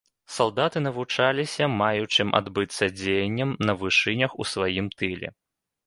[0.35, 5.27] Салдаты навучаліся маючым адбыцца дзеянням на вышынях у сваім тыле.